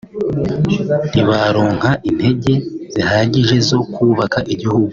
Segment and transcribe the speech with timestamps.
[1.09, 2.53] ntibaronka intege
[2.93, 4.89] zihagije zo kubaka igihugu